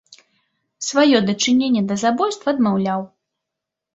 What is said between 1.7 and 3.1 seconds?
да забойства адмаўляў.